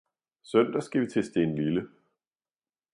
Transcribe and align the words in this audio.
Søndag 0.43 0.83
skal 0.83 1.01
vi 1.01 1.07
til 1.07 1.23
Stenlille 1.23 1.87